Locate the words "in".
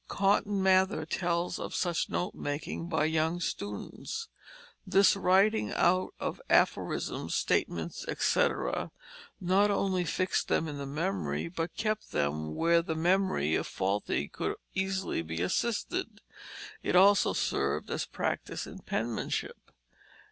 10.67-10.79, 18.65-18.79